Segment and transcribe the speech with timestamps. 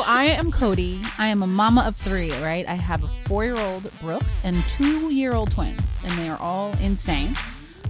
[0.00, 0.98] So I am Codie.
[1.18, 2.66] I am a mama of three, right?
[2.66, 6.38] I have a four year old Brooks and two year old twins, and they are
[6.40, 7.34] all insane.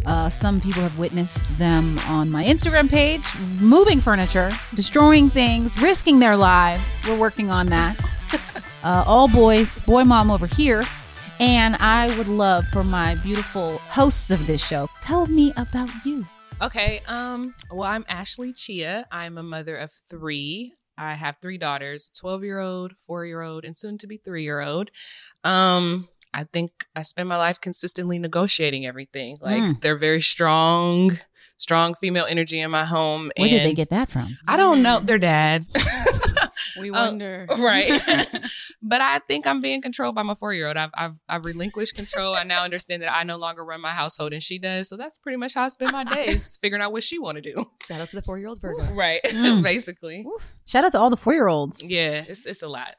[0.04, 3.22] Uh, some people have witnessed them on my Instagram page,
[3.60, 7.00] moving furniture, destroying things, risking their lives.
[7.06, 7.96] We're working on that.
[8.82, 10.82] Uh, all boys, boy mom over here.
[11.38, 16.26] And I would love for my beautiful hosts of this show, tell me about you.
[16.62, 17.00] Okay.
[17.06, 17.54] Um.
[17.70, 19.04] Well, I'm Ashley Chea.
[19.10, 20.74] I'm a mother of three.
[21.00, 24.42] I have three daughters: twelve year old, four year old, and soon to be three
[24.44, 24.90] year old.
[25.44, 26.08] Um.
[26.32, 29.38] I think I spend my life consistently negotiating everything.
[29.40, 29.80] Like Mm.
[29.80, 31.18] they're very strong,
[31.56, 33.32] strong female energy in my home.
[33.36, 34.38] Where did they get that from?
[34.46, 35.00] I don't know.
[35.00, 35.66] Their dad.
[36.78, 37.46] We Uh, wonder.
[37.58, 37.90] right.
[38.82, 40.76] but I think I'm being controlled by my four year old.
[40.76, 42.34] I've, I've I've relinquished control.
[42.34, 44.88] I now understand that I no longer run my household and she does.
[44.88, 47.42] So that's pretty much how I spend my days, figuring out what she want to
[47.42, 47.64] do.
[47.86, 48.84] Shout out to the four year old Virgo.
[48.92, 49.20] Right.
[49.24, 49.62] Mm.
[49.62, 50.24] Basically.
[50.66, 51.82] Shout out to all the four year olds.
[51.82, 52.94] Yeah, it's it's a lot.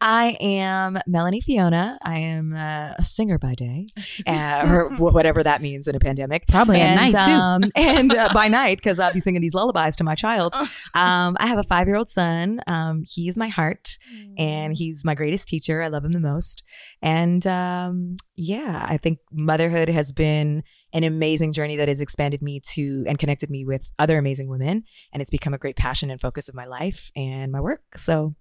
[0.00, 1.98] I am Melanie Fiona.
[2.02, 3.88] I am uh, a singer by day,
[4.26, 6.46] uh, or whatever that means in a pandemic.
[6.48, 7.30] Probably at and, night, too.
[7.30, 10.54] Um, and uh, by night, because I'll be singing these lullabies to my child.
[10.94, 12.60] Um, I have a five year old son.
[12.66, 13.98] Um, he is my heart,
[14.38, 15.82] and he's my greatest teacher.
[15.82, 16.62] I love him the most.
[17.02, 20.62] And um, yeah, I think motherhood has been
[20.94, 24.84] an amazing journey that has expanded me to and connected me with other amazing women.
[25.12, 27.82] And it's become a great passion and focus of my life and my work.
[27.96, 28.34] So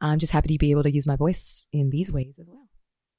[0.00, 2.68] I'm just happy to be able to use my voice in these ways as well.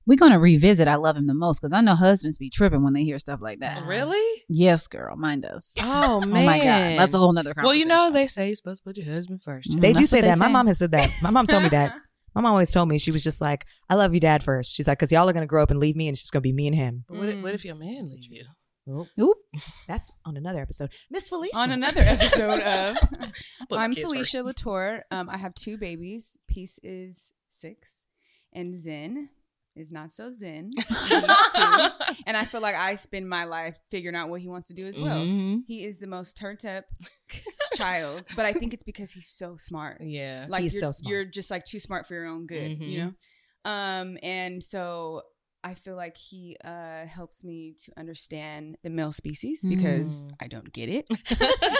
[0.05, 2.93] We're gonna revisit I love him the most because I know husbands be tripping when
[2.93, 3.85] they hear stuff like that.
[3.85, 4.43] Really?
[4.47, 5.73] Yes, girl, mine does.
[5.81, 8.83] Oh Oh my god, that's a whole nother Well, you know they say you're supposed
[8.83, 9.71] to put your husband first.
[9.71, 9.81] Mm.
[9.81, 10.37] They do say what they that.
[10.37, 11.11] My mom has said that.
[11.21, 11.93] My mom told me that.
[12.35, 14.87] My mom always told me she was just like, "I love you, dad." First, she's
[14.87, 16.53] like, "Cause y'all are gonna grow up and leave me, and it's just gonna be
[16.53, 18.43] me and him." But what, if, what if your man leaves you?
[18.89, 19.37] Oop.
[19.87, 20.91] That's on another episode.
[21.09, 21.57] Miss Felicia.
[21.57, 22.97] On another episode of
[23.71, 24.13] I'm kids first.
[24.13, 25.03] Felicia La Tour.
[25.11, 26.37] Um, I have two babies.
[26.47, 28.01] Peace is six,
[28.53, 29.29] and Zen
[29.75, 30.71] is not so zen.
[32.25, 34.85] And I feel like I spend my life figuring out what he wants to do
[34.87, 35.19] as well.
[35.19, 35.61] Mhm.
[35.67, 36.85] He is the most turned up
[37.75, 40.01] child, but I think it's because he's so smart.
[40.01, 40.45] Yeah.
[40.49, 41.11] Like He's you're, so smart.
[41.11, 43.13] you're just like too smart for your own good, you Mhm.
[43.65, 43.71] know.
[43.71, 45.21] Um, and so
[45.63, 50.31] I feel like he uh helps me to understand the male species because Mm.
[50.41, 51.05] I don't get it,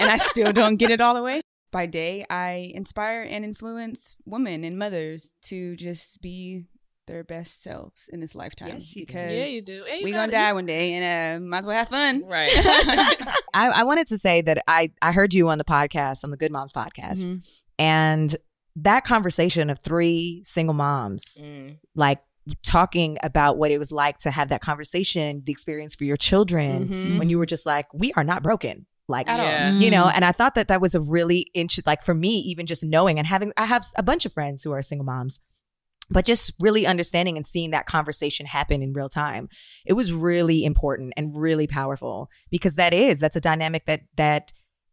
[0.02, 1.42] and I still don't get it all the way.
[1.72, 6.66] By day, I inspire and influence women and mothers to just be
[7.08, 9.14] their best selves in this lifetime Yes, you do.
[9.14, 9.84] because Yeah, you do.
[9.90, 12.26] And we gotta- gonna die one day, and uh, might as well have fun.
[12.26, 12.50] Right.
[13.54, 16.38] I, I wanted to say that I I heard you on the podcast on the
[16.38, 17.48] Good Moms podcast, Mhm.
[17.80, 18.36] and
[18.78, 21.78] that conversation of three single moms, Mm.
[21.96, 22.20] like
[22.64, 26.88] talking about what it was like to have that conversation, the experience for your children,
[26.88, 27.20] Mhm.
[27.20, 28.86] when you were just like, we are not broken.
[29.10, 29.46] Like At all.
[29.46, 29.72] Yeah.
[29.72, 32.66] you know and i thought that that was a really int- like for me even
[32.66, 35.40] just knowing and having i have a bunch of friends who are single moms
[36.10, 39.48] but just really understanding and seeing that conversation happen in real time
[39.86, 44.52] it was really important and really powerful because that is that's a dynamic that that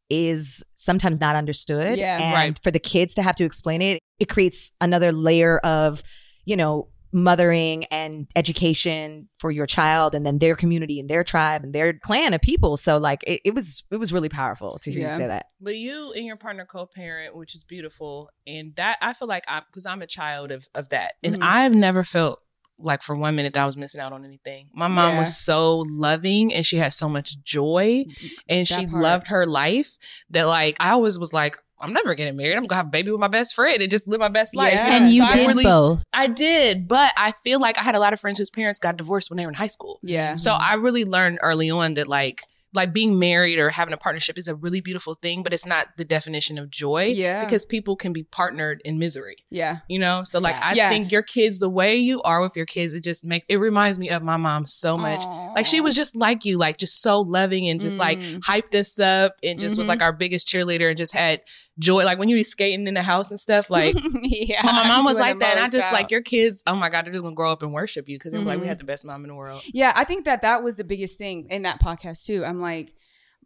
[0.09, 2.61] is sometimes not understood Yeah, and right.
[2.63, 6.05] for the kids to have to explain it it creates another layer of
[6.45, 11.63] you know mothering and education for your child and then their community and their tribe
[11.63, 14.91] and their clan of people so like it, it was it was really powerful to
[14.91, 18.99] hear you say that But you and your partner co-parent, which is beautiful, and that
[19.01, 21.43] I feel like I because I'm a child of of that, and Mhm.
[21.43, 22.41] I've never felt
[22.79, 24.69] like for one minute that I was missing out on anything.
[24.75, 25.21] My mom Yeah.
[25.21, 28.05] was so loving, and she had so much joy,
[28.49, 29.03] and That she part.
[29.03, 29.97] loved her life
[30.31, 31.57] that like I always was like.
[31.85, 32.57] I'm never getting married.
[32.57, 34.75] I'm gonna have a baby with my best friend and just live my best life.
[34.75, 34.89] Yeah.
[34.89, 34.97] know?
[34.97, 36.03] and you So I did really- both.
[36.13, 38.97] I did, but I feel like I had a lot of friends whose parents got
[38.97, 40.01] divorced when they were in high school.
[40.03, 40.37] Yeah.
[40.37, 42.41] So I really learned early on that like
[42.77, 45.87] like being married or having a partnership is a really beautiful thing, but it's not
[45.97, 47.05] the definition of joy.
[47.05, 47.45] Yeah.
[47.45, 49.37] Because people can be partnered in misery.
[49.49, 49.79] Yeah.
[49.89, 50.23] You know?
[50.25, 50.89] So like I Yeah.
[50.89, 54.01] think your kids, the way you are with your kids, it just makes it reminds
[54.01, 55.21] me of my mom so much.
[55.55, 58.41] Like she was just like you, like just so loving and just like Mm.
[58.41, 59.91] hyped us up and just was Mhm.
[59.91, 61.43] like our biggest cheerleader and just had
[61.79, 62.05] joy.
[62.05, 64.61] Like when you be skating in the house and stuff, like yeah.
[64.65, 65.57] my mom was like that.
[65.57, 65.93] And I just job.
[65.93, 68.33] like your kids, oh my God, they're just gonna grow up and worship you because
[68.33, 68.69] they were like, we Mhm.
[68.69, 69.63] had the best mom in the world.
[69.73, 72.45] Yeah, I think that that was the biggest thing in that podcast too.
[72.45, 72.95] I'm like,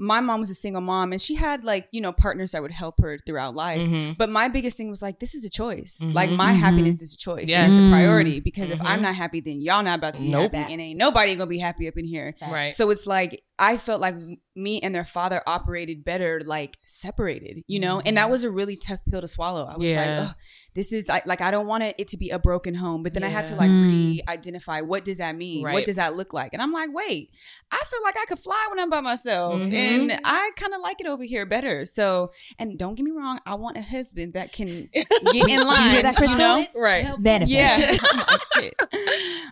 [0.01, 2.71] my mom was a single mom and she had like, you know, partners that would
[2.71, 3.81] help her throughout life.
[3.81, 4.17] Mhm.
[4.17, 5.99] But my biggest thing was like, this is a choice.
[6.01, 6.15] Mhm.
[6.15, 6.59] Like my Mhm.
[6.61, 7.49] happiness is a choice.
[7.49, 7.69] Yes.
[7.73, 8.81] And it's a priority because if.
[8.81, 10.53] I'm not happy, then y'all not about to be Nope.
[10.53, 10.73] happy.
[10.73, 12.37] And ain't nobody gonna be happy up in here.
[12.49, 12.73] Right.
[12.77, 14.15] So it's like I felt like
[14.59, 18.01] me and their father operated better, like separated, you know?
[18.05, 19.65] And that was a really tough pill to swallow.
[19.73, 20.01] I was Yeah.
[20.21, 20.35] like, Ugh,
[20.75, 23.03] this is like, like, I don't want it to be a broken home.
[23.03, 23.83] But then I had to like Mm.
[23.89, 25.63] re identify what does that mean?
[25.63, 26.53] What does that look like?
[26.53, 27.31] And I'm like, wait,
[27.71, 29.55] I feel like I could fly when I'm by myself.
[29.61, 29.73] Mhm.
[29.73, 31.85] And I kind of like it over here better.
[31.85, 35.91] So, and don't get me wrong, I want a husband that can get in line.
[35.93, 36.39] hear that, you Crystal?
[36.39, 36.67] know?
[36.75, 37.07] Right.
[37.19, 37.53] Benefits.
[37.53, 37.97] Yeah.
[38.13, 38.75] I'm like, shit.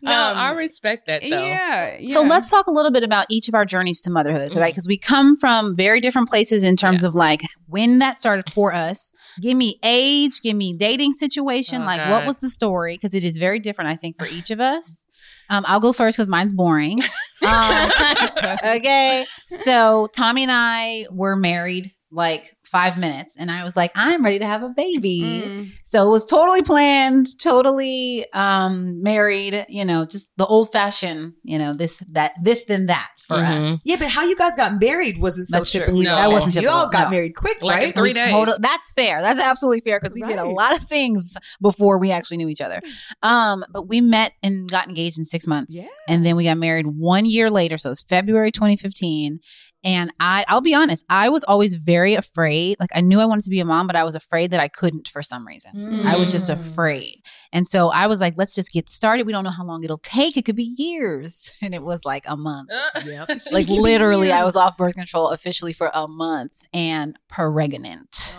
[0.02, 1.28] No, Um, I respect that though.
[1.28, 2.12] yeah, yeah.
[2.12, 4.72] So let's talk a little bit about each of our journeys to motherhood, right?
[4.72, 8.72] Because we come from very different places in terms of like when that started for
[8.74, 9.12] us.
[9.40, 12.10] Give me age, give me dating situation, Oh, like God.
[12.10, 12.94] what was the story?
[12.94, 15.06] Because it is very different, I think, for each of us.
[15.50, 16.98] Um, I'll go first because mine's boring.
[17.46, 17.90] Um,
[18.76, 24.24] okay, so Tommy and I were married like five minutes, and I was like, I'm
[24.24, 25.42] ready to have a baby.
[25.44, 25.78] Mm.
[25.84, 31.58] So it was totally planned, totally um married, you know, just the old fashioned, you
[31.58, 33.72] know, this that this then that for Mhm.
[33.72, 33.82] us.
[33.84, 35.86] Yeah, but how you guys got married wasn't so That's true.
[36.02, 36.14] No.
[36.14, 37.10] That wasn't You all got No.
[37.10, 37.94] married quick, Like right?
[37.94, 38.26] three days.
[38.26, 39.20] total- that's fair.
[39.20, 42.60] That's absolutely fair because we did a lot of things before we actually knew each
[42.60, 42.80] other.
[43.22, 45.86] Um, but we met and got engaged in six months, Yeah.
[46.08, 47.78] and then we got married one year later.
[47.78, 49.40] So it was February 2015.
[49.86, 52.76] And I, I'll be honest, I was always very afraid.
[52.80, 54.66] Like I knew I wanted to be a mom, but I was afraid that I
[54.68, 56.04] couldn't for some reason.
[56.06, 56.54] I was just Mm.
[56.54, 57.22] afraid.
[57.52, 59.26] And so I was like, let's just get started.
[59.26, 60.36] We don't know how long it'll take.
[60.36, 61.52] It could be years.
[61.62, 62.70] And it was like a month.
[62.72, 63.28] Uh, Yep.
[63.52, 68.38] Like literally, I was off birth control officially for a month and pregnant.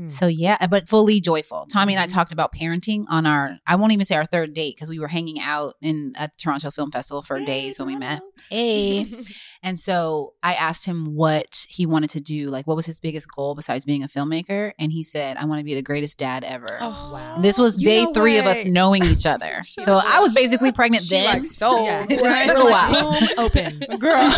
[0.00, 0.06] Aw.
[0.06, 1.66] So yeah, but fully joyful.
[1.72, 2.12] Tommy and I Mhm.
[2.12, 5.08] talked about parenting on our I won't even say our third date because we were
[5.08, 8.20] hanging out in at the Toronto Film Festival for days when we met.
[8.50, 9.06] Hey.
[9.60, 13.26] And so I asked him what he wanted to do, like what was his biggest
[13.28, 16.44] goal besides being a filmmaker, and he said, "I want to be the greatest dad
[16.44, 17.38] ever." Oh, wow.
[17.42, 19.62] This was You day know three of us knowing each other.
[19.66, 21.24] so I was basically pregnant She then.
[21.24, 21.86] like sold.
[21.86, 22.06] Yeah.
[22.08, 22.46] It right?
[22.46, 23.16] took a while.
[23.44, 23.78] Open.
[23.98, 24.30] Girl.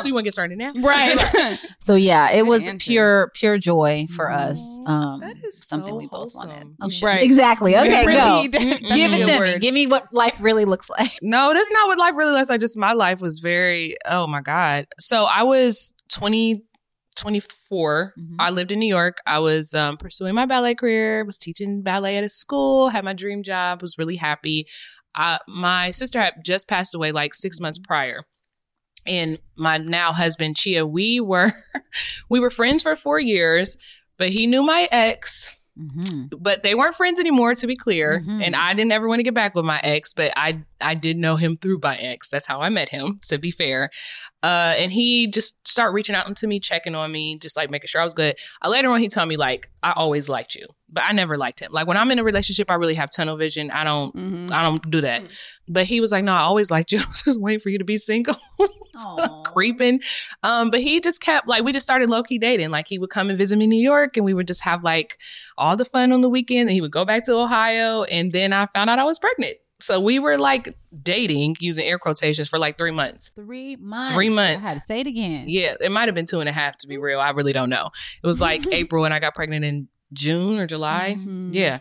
[0.00, 0.72] so you want to get started now?
[0.76, 1.58] right.
[1.78, 2.78] So yeah, it Good was answer.
[2.78, 4.58] pure pure joy for us.
[4.86, 6.48] Um, That is something so we both wholesome.
[6.48, 6.76] wanted.
[6.80, 7.02] Oh, shit.
[7.02, 7.22] Right.
[7.22, 7.76] Exactly.
[7.76, 8.46] Okay, go.
[8.50, 9.58] Give it Your to me.
[9.58, 11.12] Give me what life really looks like.
[11.22, 12.60] No, that's not what life really looks like.
[12.60, 14.86] Just my life was very, oh my God.
[14.98, 16.62] So I was 20,
[17.16, 18.12] 24.
[18.18, 18.36] Mhm.
[18.38, 19.18] I lived in New York.
[19.26, 23.12] I was um, pursuing my ballet career, was teaching ballet at a school, had my
[23.14, 24.66] dream job, was really happy.
[25.14, 28.24] Uh, my sister had just passed away like six months prior.
[29.06, 31.52] And my now husband, Chea, we were
[32.30, 33.76] we were friends for four years,
[34.18, 36.36] but he knew my ex Mm-hmm.
[36.38, 38.22] but they weren't friends anymore to be clear.
[38.24, 38.44] Mhm.
[38.44, 41.16] and i didn't ever want to get back with my ex but i i did
[41.16, 42.30] know him through my ex.
[42.30, 43.90] That's how i met him to be fair.
[44.40, 47.88] Uh and he just started reaching out to me checking on me just like making
[47.88, 48.36] sure i was good.
[48.64, 51.60] Uh, later on he told me like i always liked you but i never liked
[51.60, 54.50] him like when i'm in a relationship i really have tunnel vision i don't Mhm.
[54.52, 55.22] i don't do that
[55.68, 57.78] but he was like no i always liked you i was just waiting for you
[57.78, 58.36] to be single
[59.44, 60.00] creeping.
[60.42, 62.70] Um, but he just kept like we just started low key dating.
[62.70, 64.84] Like he would come and visit me in New York, and we would just have
[64.84, 65.18] like
[65.58, 66.68] all the fun on the weekend.
[66.68, 69.56] And he would go back to Ohio, and then I found out I was pregnant.
[69.80, 73.30] So we were like dating using air quotations for like three months.
[73.34, 74.14] Three months.
[74.14, 74.64] Three months.
[74.64, 75.46] I had to say it again.
[75.48, 77.18] Yeah, it might have been two and a half to be real.
[77.20, 77.90] I really don't know.
[78.22, 81.16] It was like April, and I got pregnant in June or July.
[81.18, 81.50] Mhm.
[81.52, 81.80] Yeah.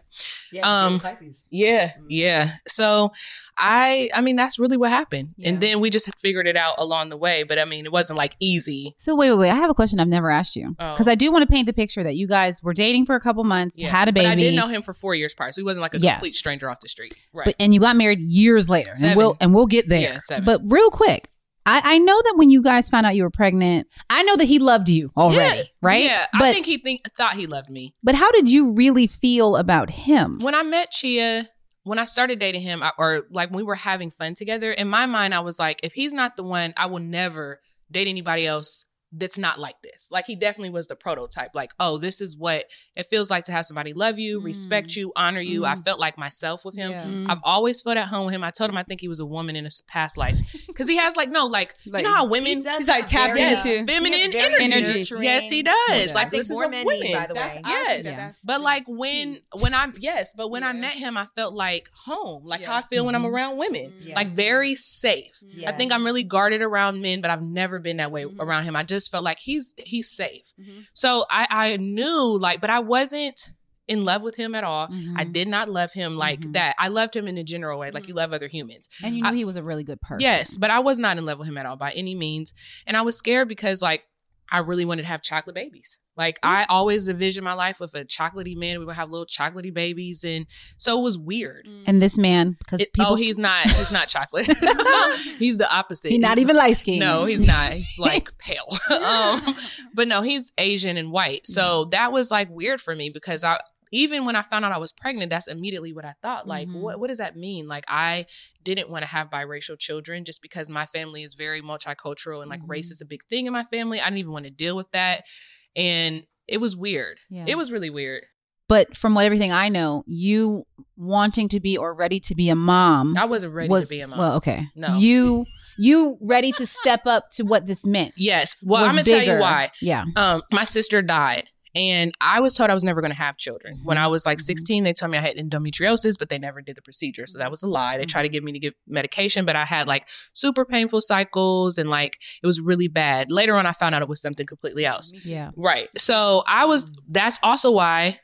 [0.51, 1.47] Yeah, Um, Pisces.
[1.49, 2.51] Yeah, yeah.
[2.67, 3.11] So
[3.57, 5.29] I I mean that's really what happened.
[5.37, 5.49] Yeah.
[5.49, 8.17] And then we just figured it out along the way, but I mean it wasn't
[8.17, 8.93] like easy.
[8.97, 9.49] So wait, wait, wait.
[9.51, 10.91] I have a question I've never asked you Oh.
[10.91, 13.19] because I do want to paint the picture that you guys were dating for a
[13.21, 13.89] couple months, Yeah.
[13.89, 15.51] had a baby, But I didn't know him for 4 years prior.
[15.51, 16.15] So he wasn't like a Yes.
[16.17, 17.15] complete stranger off the street.
[17.33, 17.45] Right.
[17.45, 20.01] but and you got married years later, and we'll and we'll get there.
[20.01, 20.45] Yeah, seven.
[20.45, 21.29] But real quick.
[21.65, 24.45] I, I know that when you guys found out you were pregnant, I know that
[24.45, 25.63] he loved you already, Yeah.
[25.81, 26.03] right?
[26.03, 27.95] Yeah, But I think he think thought he loved me.
[28.03, 30.39] but how did you really feel about him?
[30.41, 31.43] When I met Chea,
[31.83, 34.87] when I started dating him, I, or like when we were having fun together, in
[34.87, 37.61] my mind, I was like, if he's not the one, I will never
[37.91, 38.85] date anybody else
[39.15, 40.07] that's not like this.
[40.11, 41.51] Like he definitely was the prototype.
[41.53, 42.65] Like, oh, this is what
[42.95, 44.43] it feels like to have somebody love you, Mm.
[44.45, 45.65] respect you, honor you.
[45.65, 46.91] I felt like myself with him.
[46.91, 47.03] Yeah.
[47.03, 47.29] Mm.
[47.29, 48.43] I've always felt at home with him.
[48.43, 50.97] I told him I think he was a woman in his past life because he
[50.97, 53.85] has like no like, Like, you know how women He's like tapped Yes, into.
[53.91, 55.05] feminine He has very energy.
[55.21, 55.75] Yes, he does.
[55.89, 56.13] Yeah.
[56.15, 57.61] Like This this is more of men need, by the That's, way.
[57.65, 58.05] Yes.
[58.05, 58.31] Yeah.
[58.45, 59.41] But like when key.
[59.59, 62.81] when I yes, but when I met him, I felt like home, like how I
[62.81, 63.31] feel when I'm Mhm.
[63.33, 64.15] around women, Mhm.
[64.15, 65.39] like very safe.
[65.43, 65.67] Mhm.
[65.67, 68.39] I think I'm really guarded around men, but I've never been that way Mhm.
[68.39, 68.75] around him.
[68.75, 70.53] I just felt like he's he's safe.
[70.59, 70.85] Mhm.
[70.93, 73.51] So I I knew like, but I wasn't
[73.87, 74.87] in love with him at all.
[74.87, 75.13] Mhm.
[75.17, 76.53] I did not love him like Mhm.
[76.53, 76.73] that.
[76.79, 78.17] I loved him in a general way, like you Mhm.
[78.17, 78.87] love other humans.
[79.03, 80.21] and you knew I- he was a really good person.
[80.21, 82.53] Yes, but I was not in love with him at all by any means.
[82.87, 84.03] And I was scared because like
[84.51, 85.97] I really wanted to have chocolate babies.
[86.15, 88.79] Like I always envisioned my life with a chocolatey man.
[88.79, 90.45] We would have little chocolatey babies, and
[90.77, 91.67] so it was weird.
[91.85, 93.67] And this man, because people, oh, he's not.
[93.67, 94.45] He's not chocolate.
[95.39, 96.09] he's the opposite.
[96.09, 96.99] he's not even light skinned.
[96.99, 97.73] No, he's not.
[97.73, 98.67] He's like pale.
[99.03, 99.55] um,
[99.93, 101.47] but no, he's Asian and white.
[101.47, 103.59] So that was like weird for me because I
[103.91, 106.47] even when I found out I was pregnant, that's immediately what I thought.
[106.47, 106.81] Like, Mhm.
[106.81, 107.67] what what does that mean?
[107.67, 108.25] Like, I
[108.63, 112.61] didn't want to have biracial children just because my family is very multicultural and like
[112.65, 112.93] race Mhm.
[112.93, 113.99] is a big thing in my family.
[114.01, 115.25] I didn't even want to deal with that,
[115.75, 117.19] and it was weird.
[117.29, 117.45] Yeah.
[117.47, 118.25] It was really weird.
[118.69, 120.65] But from what everything I know, you
[120.95, 124.01] wanting to be or ready to be a mom I wasn't ready was to be
[124.01, 124.19] a mom.
[124.19, 124.67] well, okay.
[124.75, 124.97] No.
[124.97, 125.45] you
[125.77, 128.13] you ready to step up to what this meant?
[128.17, 128.55] yes.
[128.63, 129.71] Well, I'm gonna tell you why.
[129.81, 130.05] Yeah.
[130.15, 133.79] um my sister died and i was told i was never going to have children.
[133.83, 134.41] When i was like Mhm.
[134.41, 137.49] 16 they told me i had endometriosis but they never did the procedure so that
[137.49, 137.97] was a lie.
[137.97, 141.77] They tried to get me to get medication but i had like super painful cycles
[141.77, 143.31] and like it was really bad.
[143.31, 145.11] Later on i found out it was something completely else.
[145.25, 145.51] Yeah.
[145.55, 145.89] right.
[145.97, 148.19] So i was that's also why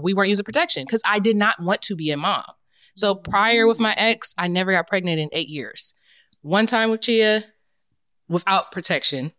[0.00, 2.44] we weren't using protection because i did not want to be a mom.
[2.96, 5.92] So prior with my ex i never got pregnant in eight years.
[6.40, 7.44] One time with chia
[8.28, 9.32] without protection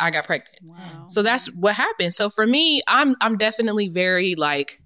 [0.00, 1.04] i got pregnant Wow.
[1.08, 2.12] so that's what happened.
[2.14, 4.80] So for me, I'm I'm definitely very like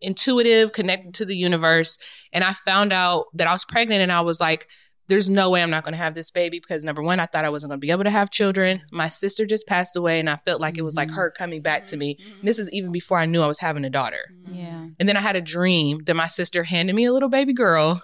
[0.00, 1.98] intuitive, connected to the universe.
[2.32, 4.68] And I found out that I was pregnant and I was like,
[5.08, 7.50] there's no way I'm not gonna have this baby because number one, I thought I
[7.50, 8.82] wasn't gonna be able to have children.
[8.92, 11.14] My sister just passed away and I felt like it was like Mhm.
[11.16, 12.18] her coming back to me.
[12.40, 14.30] And this is even before I knew I was having a daughter.
[14.50, 14.86] Yeah.
[14.98, 18.02] And then I had a dream that my sister handed me a little baby girl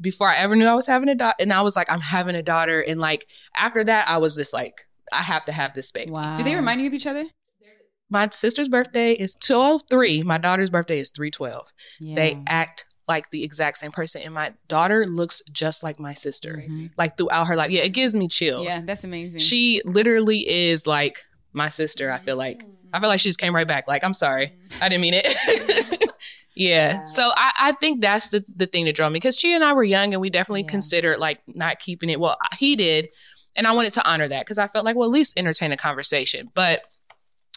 [0.00, 1.36] before I ever knew I was having a daughter.
[1.38, 2.80] And I was like, I'm having a daughter.
[2.80, 4.74] And like after that, I was just like,
[5.12, 6.10] I have to have this baby.
[6.10, 6.36] Wow.
[6.36, 7.24] Do they remind you of each other?
[8.10, 9.82] My sister's birthday is 12
[10.24, 11.72] My daughter's birthday is 312.
[11.98, 12.14] Yeah.
[12.14, 14.22] They act like the exact same person.
[14.22, 16.62] And my daughter looks just like my sister.
[16.68, 16.90] Mhm.
[16.98, 17.70] Like throughout her life.
[17.70, 18.64] Yeah, it gives me chills.
[18.66, 19.40] Yeah, that's amazing.
[19.40, 22.62] She literally is like my sister, I feel like.
[22.92, 23.88] I feel like she just came right back.
[23.88, 24.52] Like, I'm sorry.
[24.82, 26.12] I didn't mean it.
[26.54, 27.02] yeah.
[27.04, 29.72] So I, I think that's the, the thing that drove me because she and I
[29.72, 30.68] were young and we definitely Yeah.
[30.68, 32.20] considered like not keeping it.
[32.20, 33.08] Well, he did.
[33.54, 35.76] And I wanted to honor that because I felt like, well, at least entertain a
[35.76, 36.50] conversation.
[36.54, 36.82] But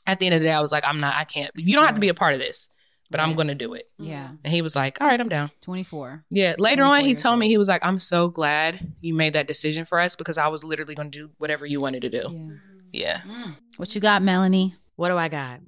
[0.07, 1.51] at the end of the day, I was like, I'm not, I can't.
[1.55, 2.69] You don't have to be a part of this,
[3.09, 3.89] but I'm going to do it.
[3.97, 4.29] Yeah.
[4.43, 5.51] And he was like, all right, I'm down.
[5.61, 6.25] 24.
[6.29, 6.55] Yeah.
[6.59, 9.33] Later 24 on, he years told me, he was like, I'm so glad you made
[9.33, 12.09] that decision for us because I was literally going to do whatever you wanted to
[12.09, 12.29] do.
[12.31, 12.55] Yeah.
[12.95, 13.21] Yeah.
[13.27, 13.55] Mm.
[13.77, 14.75] What you got, Melanie?
[14.95, 15.59] What do I got?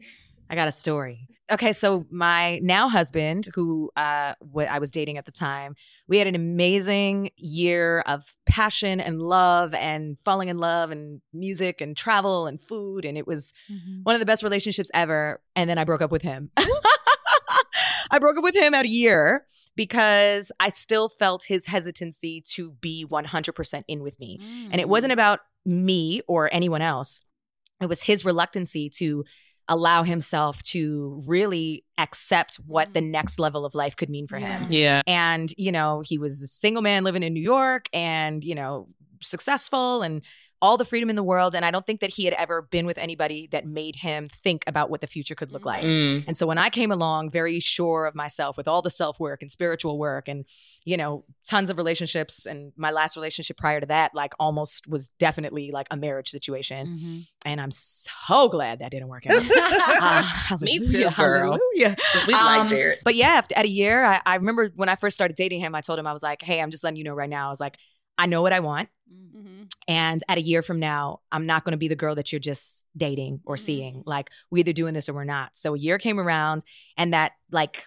[0.50, 1.27] I got a story.
[1.50, 5.75] Okay, so my now husband, who uh, wh- I was dating at the time,
[6.08, 11.80] we had an amazing year of passion and love and falling in love and music
[11.80, 13.06] and travel and food.
[13.06, 13.54] And it was
[14.04, 15.42] one of the best relationships ever.
[15.56, 16.51] And then I broke up with him.
[18.10, 22.72] I broke up with him at a year because I still felt his hesitancy to
[22.72, 24.39] be 100% in with me.
[24.72, 27.22] And it wasn't about me or anyone else.
[27.82, 29.24] It was his reluctancy to
[29.69, 33.09] allow himself to really accept what the mm.
[33.09, 34.67] next level of life could mean for him.
[34.69, 35.01] Yeah.
[35.05, 38.88] And, you know, he was a single man living in New York and, you know,
[39.21, 40.21] successful and
[40.62, 41.54] all the freedom in the world.
[41.54, 44.64] And I don't think that he had ever been with anybody that made him think
[44.66, 45.84] about what the future could look like.
[45.84, 46.24] Mm.
[46.28, 49.42] And so when I came along, very sure of myself with all the self work
[49.44, 50.46] and spiritual work and,
[50.84, 55.10] you know, tons of relationships, and my last relationship prior to that, like almost was
[55.20, 56.88] definitely like a marriage situation.
[56.98, 57.28] Mhm.
[57.46, 59.44] And I'm so glad that didn't work out.
[60.02, 61.12] Uh, Me too, girl.
[61.52, 61.96] hallelujah.
[61.96, 63.00] Because we Um, like Jared.
[63.04, 65.76] But yeah, after, at a year, I, I remember when I first started dating him,
[65.76, 67.48] I told him, I was like, hey, I'm just letting you know right now.
[67.48, 67.78] I was like,
[68.17, 68.89] I know what I want.
[69.12, 69.63] Mm-hmm.
[69.88, 72.39] And at a year from now, I'm not going to be the girl that you're
[72.39, 73.59] just dating or Mhm.
[73.59, 74.03] seeing.
[74.05, 75.55] Like, we're either doing this or we're not.
[75.55, 76.65] So a year came around,
[76.97, 77.86] and that, like,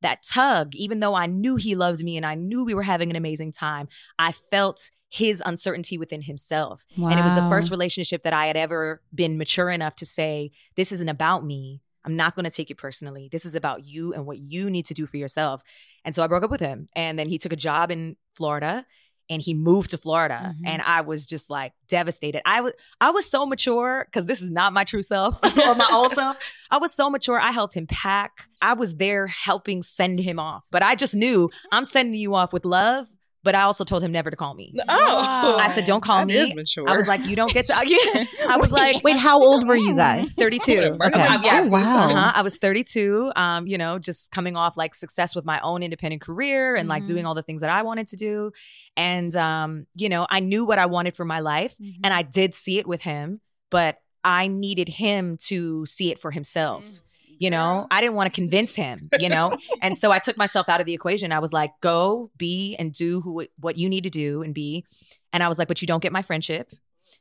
[0.00, 3.10] that tug, even though I knew he loved me and I knew we were having
[3.10, 6.86] an amazing time, I felt his uncertainty within himself.
[6.96, 10.52] And it was the first relationship that I had ever been mature enough to say,
[10.76, 11.82] this isn't about me.
[12.04, 13.28] I'm not going to take it personally.
[13.32, 15.62] This is about you and what you need to do for yourself.
[16.04, 16.86] And so I broke up with him.
[16.94, 18.86] And then he took a job in Florida
[19.30, 20.54] and he moved to Florida.
[20.54, 20.62] Mhm.
[20.66, 22.42] And I was just like devastated.
[22.46, 25.88] I was I was so mature because this is not my true self or my
[25.92, 26.36] old self.
[26.70, 27.38] I was so mature.
[27.40, 28.48] I helped him pack.
[28.62, 30.64] I was there helping send him off.
[30.70, 33.08] But I just knew I'm sending you off with love.
[33.44, 34.74] But I also told him never to call me.
[34.88, 36.88] Oh, I said, "Don't call That me." is mature.
[36.88, 37.72] I was like, you don't get to.
[37.86, 38.24] Yeah.
[38.48, 40.32] I was like, Wait, how old were you guys?
[40.34, 40.96] 32.
[41.00, 41.18] Okay.
[41.42, 41.68] Yes.
[41.68, 42.08] Oh, wow.
[42.10, 42.32] Uh-huh.
[42.34, 43.32] I was 32.
[43.36, 47.04] Um, you know, just coming off like success with my own independent career and like
[47.04, 47.06] Mhm.
[47.06, 48.50] doing all the things that I wanted to do.
[48.96, 52.00] And um, you know, I knew what I wanted for my life Mm-hmm.
[52.04, 53.40] and I did see it with him,
[53.70, 57.02] but I needed him to see it for himself.
[57.38, 59.56] You know, I didn't want to convince him, you know?
[59.82, 61.32] and so I took myself out of the equation.
[61.32, 64.84] I was like, go be and do who what you need to do and be.
[65.32, 66.72] And I was like, but you don't get my friendship.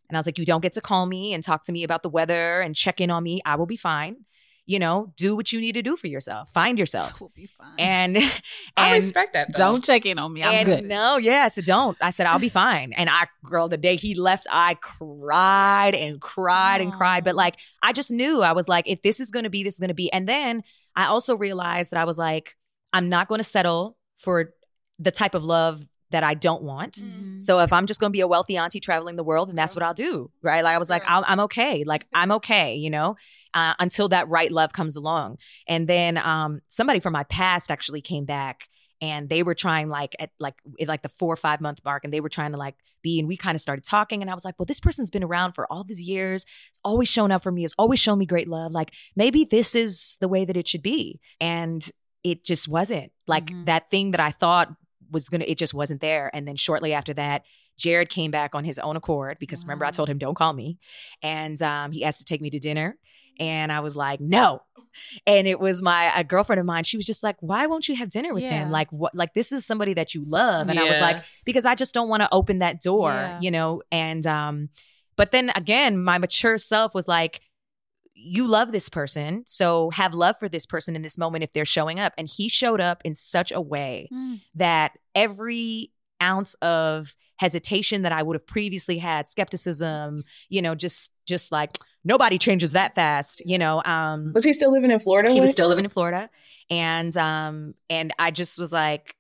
[0.10, 2.04] And I was like, you don't get to call me and talk to me about
[2.04, 3.42] the weather and check in on me.
[3.46, 4.26] I will be fine.
[4.68, 6.50] You know, do what you need to do for yourself.
[6.50, 7.20] Find yourself.
[7.22, 7.80] We'll be fine.
[7.80, 8.18] And,
[8.78, 9.54] I respect that.
[9.54, 9.72] Though.
[9.74, 10.44] don't check in on me.
[10.44, 10.84] I'm and good.
[10.86, 11.98] no, yeah, I said don't.
[12.02, 12.94] I said I'll be fine.
[12.94, 17.24] And I, girl, the day he left, I cried and cried and cried.
[17.24, 19.76] But like, I just knew I was like, if this is going to be, this
[19.76, 20.12] is going to be.
[20.12, 20.64] And then
[20.96, 22.58] I also realized that I was like,
[22.92, 24.54] I'm not going to settle for
[25.00, 26.96] the type of love that I don't want.
[26.96, 27.42] Mhm.
[27.42, 29.76] So if I'm just going to be a wealthy auntie traveling the world, and that's
[29.76, 30.64] what I'll do, right?
[30.64, 31.84] Like I was like, I'm, I'm okay.
[31.84, 33.16] Like I'm okay, you know,
[33.54, 35.38] uh, until that right love comes along.
[35.68, 40.16] And then um, somebody from my past actually came back, and they were trying like
[40.18, 42.58] at like at like the four or five month mark, and they were trying to
[42.58, 45.12] like be, and we kind of started talking, and I was like, well, this person's
[45.12, 48.18] been around for all these years, it's always shown up for me, has always shown
[48.18, 48.72] me great love.
[48.72, 51.88] Like maybe this is the way that it should be, and
[52.24, 53.66] it just wasn't like Mhm.
[53.66, 54.74] that thing that I thought
[55.12, 56.30] was gonna it just wasn't there.
[56.34, 57.44] And then shortly after that
[57.78, 60.78] jared came back on his own accord because remember i told him don't call me.
[61.22, 62.98] And um, he asked to take me to dinner.
[63.40, 64.62] And i was like no.
[65.28, 67.96] And it was my a girlfriend of mine she was just like why won't you
[67.96, 68.64] have dinner with Yeah.
[68.64, 70.70] him like what like this is somebody that you love.
[70.70, 73.38] And i was like because i just don't want to open that door Yeah.
[73.40, 73.82] you know?
[73.92, 74.70] And um
[75.16, 77.42] but then again my mature self was like
[78.20, 81.66] you love this person so have love for this person in this moment if they're
[81.66, 84.42] showing up and he showed up in such a way Mm.
[84.56, 91.12] that every ounce of hesitation that I would have previously had, skepticism, you know, just
[91.28, 93.84] just like nobody changes that fast, you know.
[93.86, 95.32] Um Was he still living in Florida?
[95.32, 96.30] he was still living in Florida
[96.72, 99.14] and um and I just was like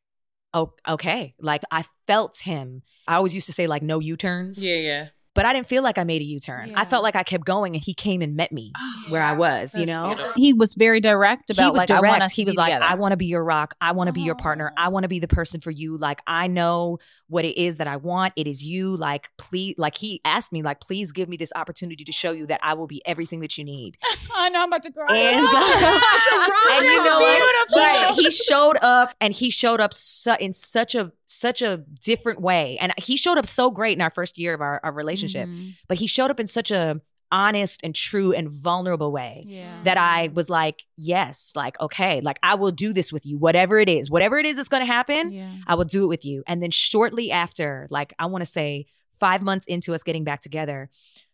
[0.55, 2.81] oh okay, like I felt him.
[3.07, 5.07] I always used to say like no U-turns, Yeah, yeah.
[5.37, 6.73] But I didn't feel like I made a U-turn.
[6.75, 8.73] I felt like I kept going and he came and met me
[9.09, 10.07] where I was, you know.
[10.07, 10.33] beautiful.
[10.35, 12.05] He was very direct about he was like direct.
[12.05, 12.85] I want us he was like, together.
[12.85, 13.75] I want to be your rock.
[13.79, 14.73] I want to be your partner.
[14.75, 14.83] Oh.
[14.83, 15.95] I want to be the person for you.
[15.95, 18.33] Like I know what it is that I want.
[18.35, 18.97] It is you.
[18.97, 22.47] Like please, like he asked me, like please give me this opportunity to show you
[22.47, 23.97] that I will be everything that you need.
[24.35, 25.05] I know I'm about to cry.
[25.15, 25.35] And,
[26.71, 28.15] and you know what?
[28.15, 32.41] He, he showed up, and he showed up su- in such a such a different
[32.41, 35.26] way, and he showed up so great in our first year of our, our relationship.
[35.33, 35.73] Mhm.
[35.87, 39.83] But he showed up in such a honest and true and vulnerable way Yeah.
[39.83, 43.79] that I was like, yes, like, okay, like I will do this with you, whatever
[43.79, 45.49] it is, whatever it is that's going to happen, Yeah.
[45.67, 46.43] I will do it with you.
[46.47, 50.39] And then shortly after, like, I want to say five months into us getting back
[50.39, 50.89] together,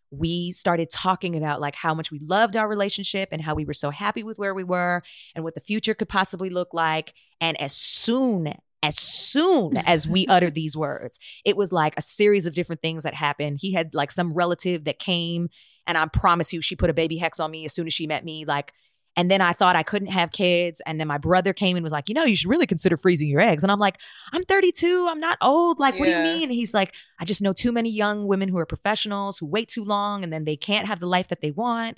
[0.10, 3.74] we started talking about like how much we loved our relationship and how we were
[3.74, 5.02] so happy with where we were
[5.36, 7.14] and what the future could possibly look like.
[7.42, 8.54] And as soon
[8.84, 13.02] as soon as we uttered these words, it was like a series of different things
[13.04, 13.58] that happened.
[13.62, 15.50] He had like some relative that came,
[15.88, 18.06] and I promise you, she put a baby hex on me as soon as she
[18.06, 18.46] met me.
[18.46, 18.74] Like,
[19.16, 20.82] and then I thought I couldn't have kids.
[20.86, 23.30] And then my brother came and was like, you know, you should really consider freezing
[23.30, 23.64] your eggs.
[23.64, 24.00] And I'm like,
[24.32, 25.08] I'm 32.
[25.10, 25.80] I'm not old.
[25.80, 26.44] Like, what do you mean?
[26.44, 29.68] And he's like, I just know too many young women who are professionals who wait
[29.68, 31.98] too long and then they can't have the life that they want.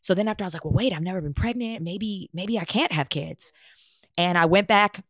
[0.00, 1.82] So then after I was like, well, wait, I've never been pregnant.
[1.82, 3.52] Maybe, maybe I can't have kids.
[4.18, 5.04] And I went back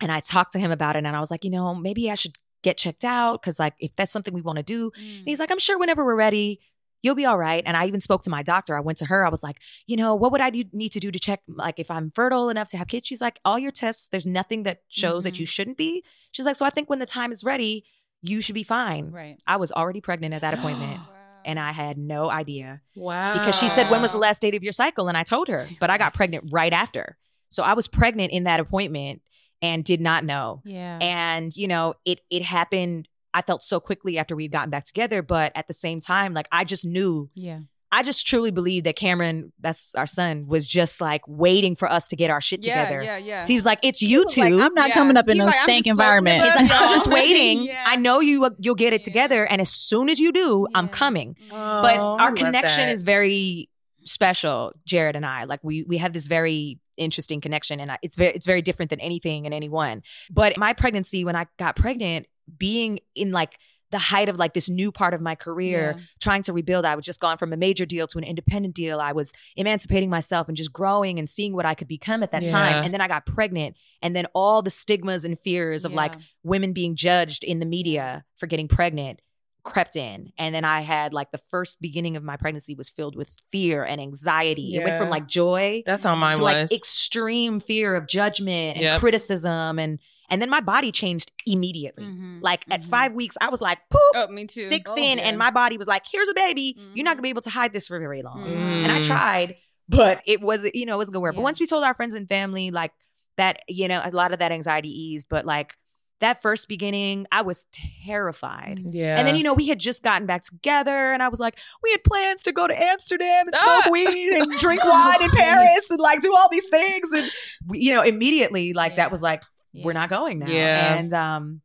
[0.00, 1.04] and I talked to him about it.
[1.04, 3.94] And I was like, you know, maybe I should get checked out because, like, if
[3.96, 4.90] that's something we want to do.
[4.94, 5.22] And mm.
[5.26, 6.60] he's like, I'm sure whenever we're ready,
[7.02, 7.62] you'll be all right.
[7.64, 8.76] And I even spoke to my doctor.
[8.76, 9.24] I went to her.
[9.24, 11.78] I was like, you know, what would I do, need to do to check, like,
[11.78, 13.06] if I'm fertile enough to have kids?
[13.06, 15.50] She's like, all your tests, there's nothing that shows that you mm-hmm.
[15.50, 16.04] shouldn't be.
[16.32, 17.84] She's like, so I think when the time is ready,
[18.22, 19.10] you should be fine.
[19.10, 19.36] Right.
[19.46, 21.00] I was already pregnant at that appointment.
[21.44, 23.32] And I had no idea Wow.
[23.32, 25.08] because she said, When was the last date of your cycle?
[25.08, 27.16] And I told her, but I got pregnant right after.
[27.48, 29.22] So I was pregnant in that appointment
[29.62, 30.98] and did not know Yeah.
[31.00, 35.22] and you know it it happened i felt so quickly after we'd gotten back together
[35.22, 37.60] but at the same time like i just knew yeah.
[37.92, 42.08] i just truly believe that cameron that's our son was just like waiting for us
[42.08, 43.42] to get our shit yeah, together Yeah, yeah.
[43.42, 44.94] so he was like it's you was two like, I'm not Yeah.
[44.94, 46.42] coming up in He's a like, I'm stank environment.
[46.44, 47.82] He's like, i'm just waiting Yeah.
[47.86, 49.04] i know you uh, you'll get it Yeah.
[49.04, 52.92] together and as soon as you do i'm coming Oh, but our connection that.
[52.92, 53.68] is very
[54.04, 58.16] special jared and i like we we have this very interesting connection and I, it's
[58.16, 60.02] very it's very different than anything and anyone.
[60.30, 62.26] But my pregnancy when i got pregnant
[62.58, 63.58] being in like
[63.90, 66.02] the height of like this new part of my career Yeah.
[66.20, 69.00] trying to rebuild i was just gone from a major deal to an independent deal.
[69.00, 72.44] I was emancipating myself and just growing and seeing what i could become at that
[72.44, 72.50] Yeah.
[72.50, 76.14] time and then i got pregnant and then all the stigmas and fears of like
[76.42, 79.20] women being judged in the media for getting pregnant
[79.68, 83.16] crept in and then i had like the first beginning of my pregnancy was filled
[83.16, 86.70] with fear and anxiety it went from like joy That's how mine to was.
[86.70, 89.00] like extreme fear of judgment and Yep.
[89.00, 89.98] criticism and
[90.30, 92.40] and then my body changed immediately Mhm.
[92.42, 92.84] like at Mhm.
[92.90, 94.60] five weeks i was like poop Oh, me too.
[94.60, 95.24] stick Oh, thin yeah.
[95.24, 97.16] and my body was like here's a baby you're not Mhm.
[97.16, 99.04] gonna be able to hide this for very long and i Mm.
[99.06, 99.56] tried
[99.88, 102.14] but it was you know it wasn't gonna work but once we told our friends
[102.14, 102.92] and family like
[103.36, 105.74] that you know a lot of that anxiety eased but like
[106.20, 107.66] that first beginning, I was
[108.06, 108.80] terrified.
[108.90, 109.18] Yeah.
[109.18, 111.90] And then, you know, we had just gotten back together, and I was like, we
[111.92, 113.88] had plans to go to Amsterdam and smoke Ah!
[113.90, 117.12] weed and drink wine in Paris and like do all these things.
[117.12, 117.30] And,
[117.72, 118.96] you know, immediately, like, Yeah.
[118.96, 119.42] that was like,
[119.74, 120.50] we're not going now.
[120.50, 120.94] Yeah.
[120.96, 121.60] And, um,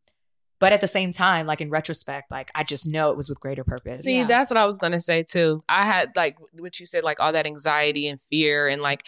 [0.59, 3.39] but at the same time, like in retrospect, like I just know it was with
[3.39, 4.03] greater purpose.
[4.03, 4.25] See, Yeah.
[4.27, 5.61] that's what I was gonna say too.
[5.67, 9.03] I had like what you said, like all that anxiety and fear, and like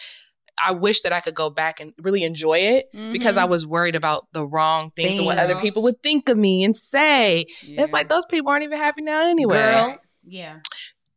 [0.64, 3.50] I wish that I could go back and really enjoy it because I Mm-hmm.
[3.50, 6.74] was worried about the wrong things and what other people would think of me and
[6.76, 7.46] say.
[7.62, 7.82] Yeah.
[7.82, 9.56] It's like those people aren't even happy now anyway.
[9.56, 9.98] Girl.
[10.24, 10.58] Yeah.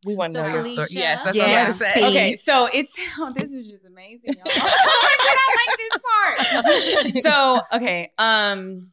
[0.04, 0.88] we want to So, know your story.
[0.92, 1.48] Yes, that's Yes.
[1.48, 2.08] what I was gonna say.
[2.08, 4.34] Okay, so it's oh, this is just amazing.
[4.34, 4.44] y'all.
[4.46, 7.22] I like this part.
[7.22, 8.92] so okay, um,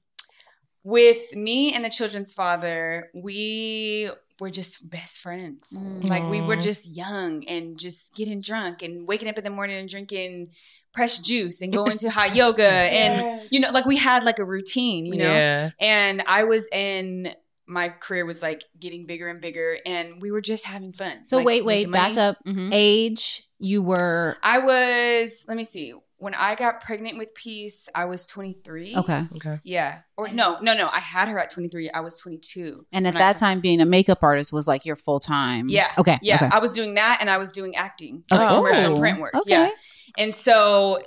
[0.83, 5.73] with me and the children's father, we were just best friends.
[5.75, 6.07] Mm.
[6.07, 9.77] Like we were just young and just getting drunk and waking up in the morning
[9.77, 10.51] and drinking
[10.93, 14.45] fresh juice and going to hot yoga and you know, like we had like a
[14.45, 15.31] routine, you know.
[15.31, 15.69] Yeah.
[15.79, 17.33] And I was in
[17.67, 21.25] my career was like getting bigger and bigger, and we were just having fun.
[21.25, 22.19] So like, wait, wait, back money.
[22.21, 22.37] up.
[22.45, 22.69] Mhm.
[22.71, 28.05] Age, you were I was, let me see, when I got pregnant with Peace, I
[28.05, 28.95] was 23.
[28.97, 29.27] okay.
[29.35, 29.59] Okay.
[29.63, 29.99] Yeah.
[30.17, 30.89] Or no, no, no.
[30.91, 31.91] I had her at 23.
[31.91, 32.87] I was 22.
[32.91, 35.69] And at when I- that time, being a makeup artist was like your full time.
[35.69, 35.91] Yeah.
[35.97, 36.17] Okay.
[36.23, 36.35] Yeah.
[36.37, 36.49] Okay.
[36.51, 38.43] I was doing that and I was doing acting, Okay.
[38.43, 39.35] like commercial Oh, print work.
[39.35, 39.51] Okay.
[39.51, 39.69] Yeah.
[40.17, 40.99] And so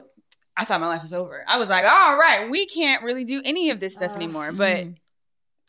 [0.57, 1.45] I thought my life was over.
[1.49, 4.53] I was like, all right, we can't really do any of this stuff Uh, anymore.
[4.53, 4.97] But mhm.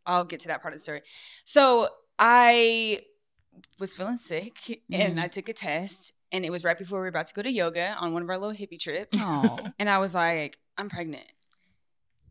[0.06, 1.02] I'll get to that part of the story.
[1.46, 3.02] So I
[3.80, 5.24] was feeling sick and Mhm.
[5.24, 7.52] I took a test and it was right before we were about to go to
[7.52, 9.18] yoga on one of our little hippie trips.
[9.80, 11.26] And I was like, I'm pregnant.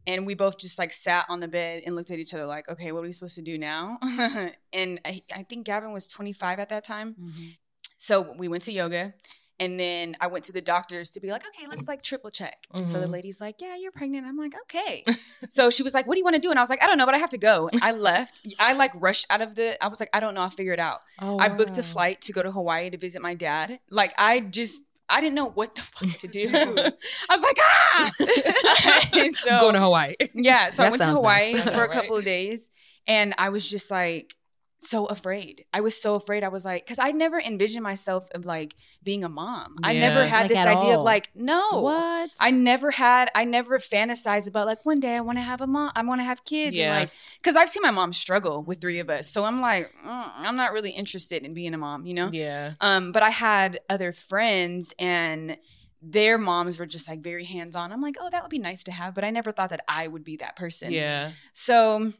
[0.06, 2.68] And we both just like sat on the bed and looked at each other like,
[2.68, 3.98] okay, what are we supposed to do now?
[4.72, 7.14] and I, I think Gavin was 25 at that time.
[7.20, 7.56] Mhm.
[7.98, 9.12] So we went to yoga.
[9.60, 12.66] And then I went to the doctors to be like, okay, let's like triple check.
[12.74, 13.10] And so the Mhm.
[13.12, 14.26] lady's like, yeah, you're pregnant.
[14.26, 15.04] I'm like, okay.
[15.50, 16.50] so she was like, what do you want to do?
[16.50, 17.68] And I was like, I don't know, but I have to go.
[17.82, 18.46] I left.
[18.58, 20.40] I like rushed out of the, I was like, I don't know.
[20.40, 21.00] I'll figure it out.
[21.20, 23.78] Oh, I booked a flight to go to Hawaii to visit my dad.
[23.90, 26.48] Like I just I didn't know what the fuck to do.
[26.54, 26.92] I
[27.36, 28.10] was like, ah.
[29.34, 30.14] So, Going to Hawaii.
[30.34, 31.74] yeah, so I went to Hawaii nice.
[31.74, 32.70] for a couple of days,
[33.06, 34.34] and I was just like
[34.82, 35.66] so afraid.
[35.74, 36.42] I was so afraid.
[36.42, 39.76] I was like, because I never envisioned myself of like being a mom.
[39.82, 41.00] I never had Like this idea all.
[41.00, 42.30] of like, no, What?
[42.40, 45.66] I never had, I never fantasized about like one day I want to have a
[45.66, 46.78] mom, I want to have kids.
[46.78, 46.92] Yeah.
[46.94, 47.10] And like,
[47.42, 49.28] cause I've seen my mom struggle with three of us.
[49.28, 52.30] So I'm like, mm, I'm not really interested in being a mom, you know?
[52.32, 52.72] Yeah.
[52.80, 55.58] Um, but I had other friends and
[56.00, 57.92] their moms were just like very hands on.
[57.92, 59.14] I'm like, oh, that would be nice to have.
[59.14, 60.90] But I never thought that I would be that person.
[60.90, 61.32] Yeah.
[61.52, 62.14] So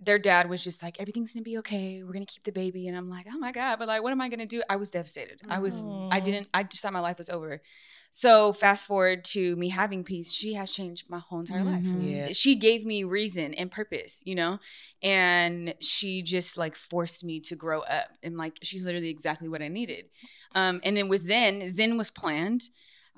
[0.00, 2.02] their dad was just like, everything's gonna be okay.
[2.04, 2.86] We're gonna keep the baby.
[2.88, 4.62] And I'm like, oh my God, but like, what am I gonna do?
[4.70, 5.40] I was devastated.
[5.48, 7.60] I was, I didn't, I just thought my life was over.
[8.10, 11.82] So fast forward to me having peace, she has changed my whole entire life.
[11.84, 12.10] Mhm.
[12.10, 12.28] Yeah.
[12.32, 14.60] She gave me reason and purpose, you know?
[15.02, 18.08] And she just like forced me to grow up.
[18.22, 20.06] And like, she's literally exactly what I needed.
[20.54, 22.62] Um, and then with Zen, Zen was planned.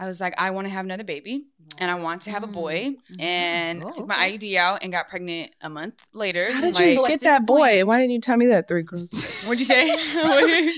[0.01, 1.45] I was like, I want to have another baby
[1.79, 2.95] and I want to have a boy.
[3.19, 4.39] And Oh, took my okay.
[4.39, 6.51] IUD out and got pregnant a month later.
[6.51, 7.85] How did Like- you So at get that boy?
[7.85, 9.31] Why didn't you tell me that three girls?
[9.45, 9.89] What'd you say?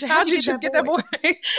[0.09, 0.99] How'd you just get that boy?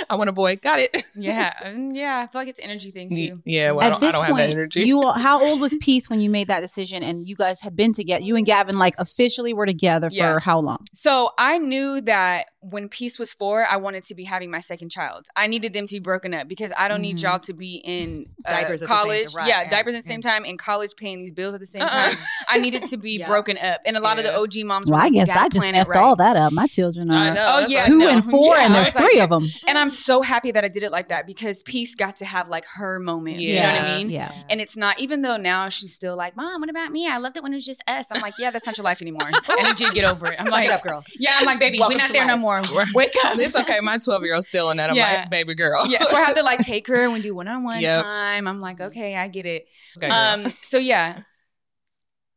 [0.10, 0.58] I want a boy.
[0.58, 1.04] Got it.
[1.16, 2.26] yeah, um, yeah.
[2.28, 3.36] I feel like it's an energy thing too.
[3.46, 3.72] Yeah.
[3.72, 4.82] Well, I At don't, this I don't point, have that energy.
[4.84, 7.02] you how old was Peace when you made that decision?
[7.02, 8.24] And you guys had been together.
[8.24, 10.40] You and Gavin like officially were together for Yeah.
[10.40, 10.80] how long?
[10.92, 14.90] So I knew that when Peace was four, I wanted to be having my second
[14.90, 15.28] child.
[15.36, 17.24] I needed them to be broken up because I don't need Mhm.
[17.24, 19.34] y'all to be in uh, Diapers at the same college.
[19.34, 20.14] time, yeah, right, diapers at the yeah.
[20.14, 22.10] same time, in college paying these bills at the same Uh-uh.
[22.10, 22.18] time.
[22.50, 23.28] I needed to be Yeah.
[23.28, 24.90] broken up, and a lot of the OG moms.
[24.92, 26.52] Well, I like, "You guess I just plan it effed right." all that up.
[26.54, 27.62] My children are know.
[27.64, 29.48] Oh, yeah, two and four, Yeah, and there's three like- of them.
[29.68, 32.50] And I'm so happy that I did it like that because Peace got to have
[32.50, 33.38] like her moment.
[33.40, 34.10] You know what I mean?
[34.10, 34.32] Yeah.
[34.50, 37.08] And it's not, even though now she's still like, Mom, what about me?
[37.08, 38.12] I loved it when it was just us.
[38.12, 39.22] I'm like, Yeah, that's not your life anymore.
[39.48, 40.36] I need you to get over it.
[40.40, 41.04] I'm like, it up, girl.
[41.20, 42.62] Yeah, I'm like, baby, we're not there no more.
[42.94, 43.38] Wake up.
[43.38, 43.80] It's okay.
[43.80, 44.90] My 12 year old's still in that.
[44.90, 45.86] I'm like, baby girl.
[45.88, 48.06] yeah, so I have to like take her and we do one on one Yep.
[48.06, 48.48] time.
[48.48, 49.68] I'm like, okay, I get it.
[49.98, 50.10] Okay.
[50.10, 51.22] Um, so yeah,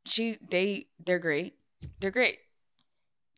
[0.04, 1.54] she, they, they're great.
[2.00, 2.38] They're great.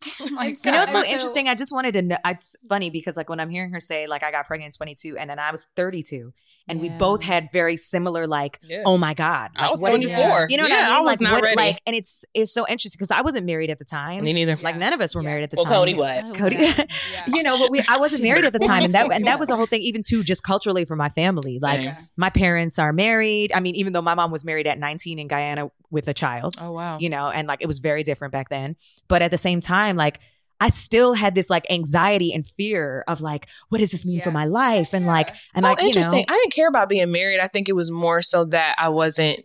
[0.20, 1.48] I'm You know, it's so interesting.
[1.48, 2.16] I just wanted to know.
[2.24, 5.16] It's funny because, like, when I'm hearing her say, like, I got pregnant at 22
[5.18, 6.32] and then I was 32,
[6.68, 8.82] and we both had very similar, like, Yeah.
[8.86, 9.50] oh my God.
[9.56, 10.46] I was what is 24.
[10.50, 10.92] You know what Yeah, I mean?
[10.92, 11.56] I was like, not what, ready.
[11.56, 14.22] like, and it's it's so interesting because I wasn't married at the time.
[14.24, 14.56] Me neither.
[14.56, 15.28] Like, none of us were Yeah.
[15.30, 15.74] married at the Well, time.
[15.74, 16.24] Codie, what?
[16.36, 16.58] Codie,
[17.12, 17.24] Yeah.
[17.28, 19.48] you know, but we I wasn't married at the time, and that and that was
[19.48, 19.80] the whole thing.
[19.82, 21.94] Even too, just culturally for my family, like Same.
[22.16, 23.52] my parents are married.
[23.54, 26.56] I mean, even though my mom was married at 19 in Guyana with a child,
[26.60, 26.98] Oh, wow.
[27.00, 28.76] you know, and like it was very different back then.
[29.08, 30.20] But at the same time, like
[30.60, 34.32] I still had this like anxiety and fear of like, what does this mean for
[34.32, 34.92] my life?
[34.92, 36.18] And like, and so like, you interesting.
[36.18, 37.38] know, I didn't care about being married.
[37.38, 39.44] I think it was more so that I wasn't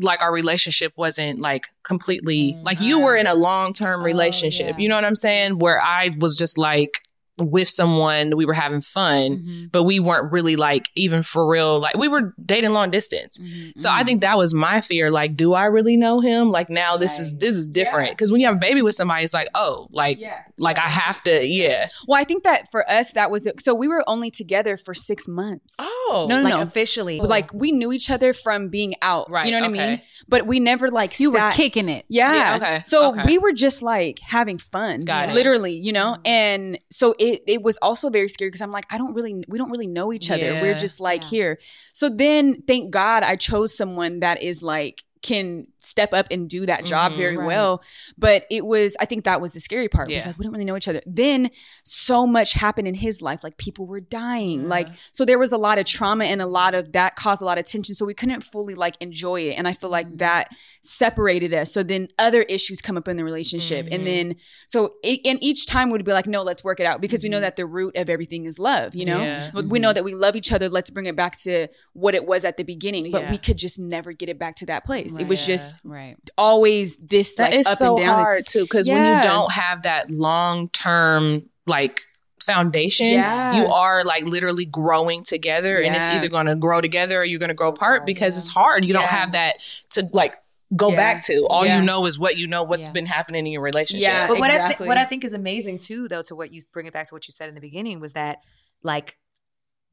[0.00, 3.20] like our relationship wasn't like completely like you were mm-hmm.
[3.20, 4.70] in a long term Oh, relationship.
[4.70, 4.78] yeah.
[4.78, 5.58] You know what I'm saying?
[5.58, 7.00] Where I was just like
[7.38, 9.72] with someone, we were having fun, Mhm.
[9.72, 11.78] but we weren't really like even for real.
[11.78, 13.40] Like we were dating long distance.
[13.76, 15.10] So I think that was my fear.
[15.10, 16.50] Like, do I really know him?
[16.50, 18.12] Like now this is this is different Yeah.
[18.14, 20.38] because when you have a baby with somebody, it's like oh, like Yeah.
[20.58, 21.88] like I have to, yeah.
[22.06, 25.28] Well, I think that for us, that was so we were only together for six
[25.28, 25.76] months.
[25.78, 26.60] Oh, No, no, like no.
[26.62, 27.20] officially.
[27.20, 29.30] Like we knew each other from being out.
[29.30, 30.00] Right, You know what I mean?
[30.28, 32.04] But we never like You were kicking it.
[32.08, 32.34] Yeah.
[32.34, 33.22] Yeah, okay, So okay.
[33.24, 35.02] we were just like having fun.
[35.02, 35.34] Got it.
[35.34, 36.16] Literally, you know?
[36.18, 36.28] Mhm.
[36.28, 39.58] And so it it was also very scary because I'm like, I don't really we
[39.58, 40.52] don't really know each other.
[40.52, 40.62] Yeah.
[40.62, 41.28] We're just like Yeah.
[41.28, 41.58] here.
[41.92, 46.66] So then thank God I chose someone that is like can step up and do
[46.66, 47.16] that job Mhm.
[47.16, 47.46] very Right.
[47.46, 47.82] well.
[48.16, 50.10] But it was I think that was the scary part.
[50.10, 51.00] It was like we don't really know each other.
[51.06, 51.50] Then
[51.84, 53.42] so much happened in his life.
[53.44, 54.62] Like people were dying.
[54.62, 54.68] Yeah.
[54.68, 57.44] Like so there was a lot of trauma and a lot of that caused a
[57.44, 57.94] lot of tension.
[57.94, 59.54] So we couldn't fully like enjoy it.
[59.58, 60.48] And I feel like that
[60.82, 61.72] separated us.
[61.72, 63.86] So then other issues come up in the relationship.
[63.86, 63.94] Mhm.
[63.94, 64.36] And then
[64.66, 67.28] so it, and each time would be like, no, let's work it out because we
[67.28, 69.20] know that the root of everything is love, you know?
[69.22, 69.50] Yeah.
[69.54, 70.68] We know that we love each other.
[70.68, 73.10] Let's bring it back to what it was at the beginning.
[73.10, 73.30] But Yeah.
[73.30, 75.12] we could just never get it back to that place.
[75.14, 75.28] It Right.
[75.28, 76.16] was just Right.
[76.36, 78.18] always this That like is up so and down.
[78.18, 82.00] hard too, because when you don't have that long term like
[82.42, 83.56] foundation, Yeah.
[83.60, 87.38] you are like literally growing together, and it's either going to grow together or you're
[87.38, 88.84] going to grow apart oh, because it's hard.
[88.84, 90.34] You don't have that to like
[90.76, 90.96] go Yeah.
[90.96, 91.46] back to.
[91.48, 91.78] All Yeah.
[91.78, 92.62] you know is what you know.
[92.62, 92.92] What's Yeah.
[92.92, 94.02] been happening in your relationship.
[94.06, 94.28] Yeah.
[94.28, 94.84] But what I Exactly.
[94.84, 97.14] th- what I think is amazing too, though, to what you bring it back to
[97.14, 98.38] what you said in the beginning was that
[98.82, 99.16] like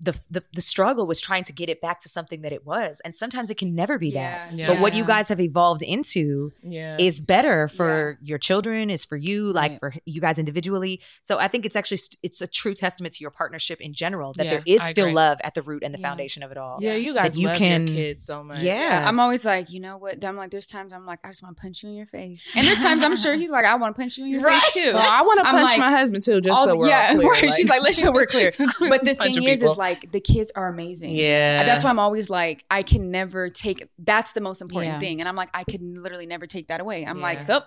[0.01, 3.01] the the the struggle was trying to get it back to something that it was,
[3.05, 4.51] and sometimes it can never be that.
[4.53, 4.67] Yeah.
[4.67, 6.97] But what you guys have evolved into yeah.
[6.99, 9.79] is better for your children, is for you, like Right.
[9.79, 10.99] for you guys individually.
[11.21, 14.33] So I think it's actually st- it's a true testament to your partnership in general
[14.33, 15.15] that Yeah, there is I still agree.
[15.15, 16.09] love at the root and the Yeah.
[16.09, 16.77] foundation of it all.
[16.81, 18.61] yeah, you guys that you love can- your kids so much.
[18.61, 18.75] Yeah.
[18.75, 20.23] Yeah, I'm always like, you know what?
[20.25, 22.45] I'm like, there's times I'm like, I just want to punch you in your face,
[22.53, 24.73] and there's times I'm sure he's like, I want to punch you in your face
[24.73, 24.91] too.
[24.91, 27.07] So I want to punch like, my husband too, just All so the- we're yeah,
[27.11, 27.29] all clear.
[27.31, 27.53] right.
[27.53, 28.51] She's like, listen, we're clear.
[28.79, 29.71] But the thing is, people.
[29.71, 31.11] is like the kids are amazing.
[31.15, 33.87] yeah, That's why I'm always like, I can never take.
[33.99, 34.99] That's the most important Yeah.
[34.99, 37.05] thing, and I'm like, I could literally never take that away.
[37.05, 37.23] I'm Yeah.
[37.23, 37.61] like, so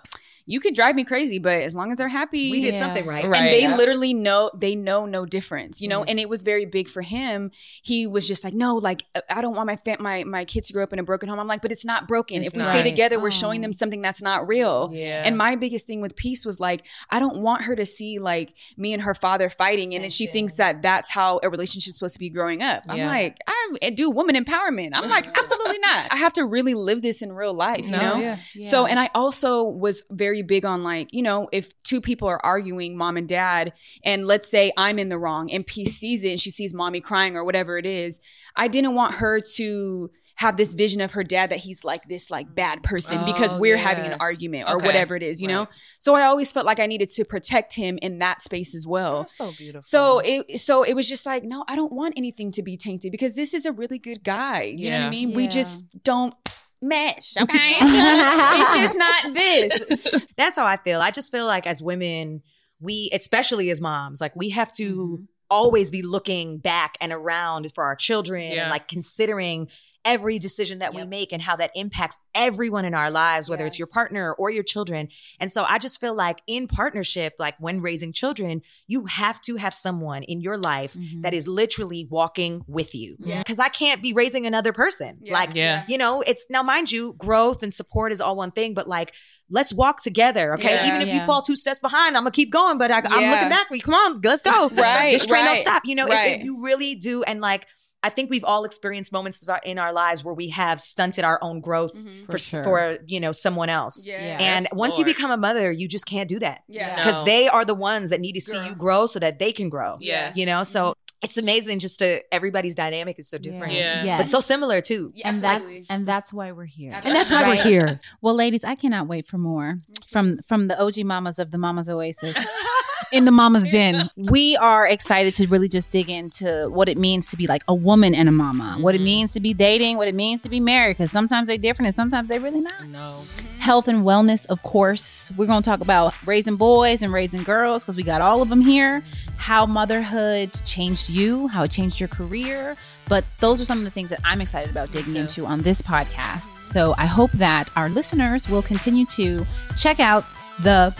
[0.51, 2.79] you could drive me crazy, but as long as they're happy, We did Yeah.
[2.79, 3.25] something right.
[3.27, 3.41] Right.
[3.43, 3.77] and they Yeah.
[3.77, 6.09] literally know they know no difference you know Mhm.
[6.09, 7.51] and it was very big for him
[7.83, 10.67] he was just like no like uh, i don't want my fa- my my kids
[10.67, 12.57] to grow up in a broken home i'm like but it's not broken It's if
[12.57, 12.83] we stay Right.
[12.83, 13.41] together we're Oh.
[13.43, 15.21] showing them something that's not real yeah.
[15.25, 16.81] and my biggest thing with peace was like
[17.11, 20.25] i don't want her to see like me and her father fighting and then she
[20.27, 23.07] thinks that that's how a relationship's supposed to be growing up i'm Yeah.
[23.07, 23.37] like
[23.83, 27.31] i do woman empowerment i'm like absolutely not i have to really live this in
[27.33, 28.37] real life you No, know yeah.
[28.61, 32.39] so, and I also was very big on like, you know, if two people are
[32.45, 33.73] arguing, mom and dad,
[34.03, 37.01] and let's say I'm in the wrong and Peace sees it and she sees mommy
[37.01, 38.19] crying or whatever it is,
[38.55, 42.29] I didn't want her to have this vision of her dad that he's like this
[42.31, 43.81] like bad person because Oh, we're yeah.
[43.81, 44.85] having an argument or Okay.
[44.85, 45.67] whatever it is, you know?
[45.99, 49.23] So I always felt like I needed to protect him in that space as well.
[49.23, 49.81] That's so beautiful.
[49.81, 53.11] So it so it was just like, no, I don't want anything to be tainted
[53.11, 54.61] because this is a really good guy.
[54.63, 55.09] You know what I Yeah.
[55.09, 55.33] mean?
[55.33, 56.33] We just don't
[56.81, 57.75] mesh, okay?
[57.81, 60.25] it's just not this.
[60.37, 61.01] That's how I feel.
[61.01, 62.41] I just feel like as women,
[62.79, 65.23] we, especially as moms, like we have to Mm-hmm.
[65.55, 68.61] always be looking back and around for our children Yeah.
[68.63, 69.67] and like considering
[70.05, 73.67] every decision that we make and how that impacts everyone in our lives, whether Yeah.
[73.67, 75.09] it's your partner or your children.
[75.39, 79.57] And so I just feel like in partnership, like when raising children, you have to
[79.57, 81.21] have someone in your life Mhm.
[81.23, 83.17] that is literally walking with you.
[83.19, 83.39] Yeah.
[83.39, 85.17] Because I can't be raising another person.
[85.21, 85.33] Yeah.
[85.33, 85.83] Like, Yeah.
[85.87, 89.13] you know, it's now, mind you, growth and support is all one thing, but like,
[89.49, 90.75] let's walk together, okay?
[90.75, 90.87] Yeah.
[90.95, 93.31] Even if you fall two steps behind, I'm gonna keep going, but I, I'm Yeah.
[93.31, 93.67] looking back.
[93.67, 93.81] For you.
[93.81, 94.69] Come on, let's go.
[94.73, 95.81] Right, This train don't stop.
[95.85, 96.41] You know, it- it- right.
[96.43, 97.23] you really do.
[97.23, 97.65] And like,
[98.01, 101.59] I think we've all experienced moments in our lives where we have stunted our own
[101.59, 102.25] growth Mhm.
[102.25, 102.63] for, For sure.
[102.63, 104.07] for you know someone else.
[104.07, 104.13] Yeah.
[104.23, 104.37] Yeah.
[104.39, 105.07] And Yes, once Lord.
[105.07, 106.95] you become a mother, you just can't do that Yeah.
[106.95, 107.25] because No.
[107.25, 108.67] they are the ones that need to see Girl.
[108.67, 109.97] you grow so that they can grow.
[109.99, 110.37] Yes.
[110.37, 114.05] You know, so it's amazing just to everybody's dynamic is so different, Yeah.
[114.05, 114.17] Yeah.
[114.17, 115.11] but so similar too.
[115.13, 116.91] Yeah, and that's and that's why we're here.
[116.91, 117.57] That's And that's why Right.
[117.57, 117.97] we're here.
[118.21, 121.89] Well, ladies, I cannot wait for more from from the OG mamas of the Mamas
[121.89, 122.37] Oasis
[123.11, 124.09] in the Mama's Den.
[124.15, 127.75] We are excited to really just dig into what it means to be like a
[127.75, 129.05] woman and a mama, what it Mhm.
[129.05, 131.95] means to be dating, what it means to be married, because sometimes they're different and
[131.95, 132.87] sometimes they're really not.
[132.87, 133.21] No.
[133.59, 135.31] Health and wellness, of course.
[135.35, 138.49] We're going to talk about raising boys and raising girls because we got all of
[138.49, 139.03] them here.
[139.37, 142.75] How motherhood changed you, how it changed your career.
[143.07, 145.81] But those are some of the things that I'm excited about digging into on this
[145.81, 146.63] podcast.
[146.63, 149.45] So I hope that our listeners will continue to
[149.77, 150.25] check out
[150.61, 150.93] the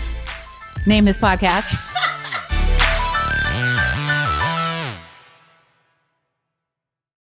[0.85, 1.75] name this podcast.